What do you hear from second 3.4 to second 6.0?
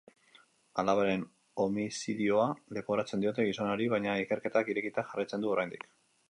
gizonari, baina ikerketak irekita jarraitzen du oraindik.